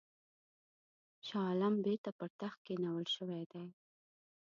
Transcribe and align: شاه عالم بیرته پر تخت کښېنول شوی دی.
شاه 1.27 1.45
عالم 1.49 1.75
بیرته 1.85 2.09
پر 2.17 2.29
تخت 2.41 2.59
کښېنول 2.65 3.05
شوی 3.15 3.43
دی. 3.51 3.63